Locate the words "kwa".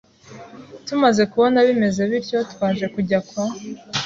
3.27-3.45